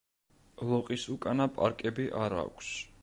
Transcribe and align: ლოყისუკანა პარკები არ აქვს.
ლოყისუკანა 0.69 1.47
პარკები 1.59 2.09
არ 2.23 2.37
აქვს. 2.47 2.73